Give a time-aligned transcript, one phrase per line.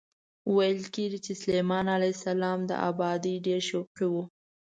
[0.55, 4.15] ویل کېږي چې سلیمان علیه السلام د ابادۍ ډېر شوقي و.